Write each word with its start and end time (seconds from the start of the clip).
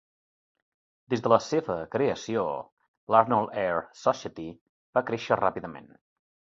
Des 1.13 1.21
de 1.27 1.31
la 1.33 1.37
seva 1.49 1.75
creació, 1.97 2.47
l'Arnold 3.15 3.55
Air 3.67 3.79
Society 4.07 4.51
va 4.99 5.09
créixer 5.13 5.41
ràpidament. 5.47 5.97